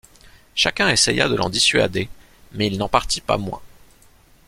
Chacun 0.55 0.89
essaya 0.89 1.29
de 1.29 1.35
l’en 1.35 1.51
dissuader 1.51 2.09
mais 2.53 2.65
il 2.65 2.79
n’en 2.79 2.87
partit 2.89 3.21
pas 3.21 3.37
moins. 3.37 3.61